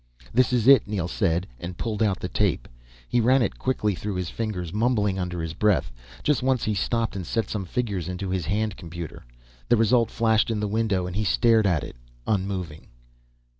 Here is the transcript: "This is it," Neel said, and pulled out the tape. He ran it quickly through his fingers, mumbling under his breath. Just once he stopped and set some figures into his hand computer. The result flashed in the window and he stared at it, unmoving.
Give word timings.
"This 0.33 0.51
is 0.51 0.67
it," 0.67 0.87
Neel 0.87 1.07
said, 1.07 1.45
and 1.59 1.77
pulled 1.77 2.01
out 2.01 2.19
the 2.19 2.27
tape. 2.27 2.67
He 3.07 3.21
ran 3.21 3.43
it 3.43 3.59
quickly 3.59 3.93
through 3.93 4.15
his 4.15 4.31
fingers, 4.31 4.73
mumbling 4.73 5.19
under 5.19 5.43
his 5.43 5.53
breath. 5.53 5.91
Just 6.23 6.41
once 6.41 6.63
he 6.63 6.73
stopped 6.73 7.15
and 7.15 7.23
set 7.23 7.51
some 7.51 7.65
figures 7.65 8.09
into 8.09 8.31
his 8.31 8.47
hand 8.47 8.77
computer. 8.77 9.23
The 9.69 9.77
result 9.77 10.09
flashed 10.09 10.49
in 10.49 10.59
the 10.59 10.67
window 10.67 11.05
and 11.05 11.15
he 11.15 11.23
stared 11.23 11.67
at 11.67 11.83
it, 11.83 11.95
unmoving. 12.25 12.87